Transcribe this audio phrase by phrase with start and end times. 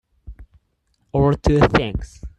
[1.13, 2.23] Or to things.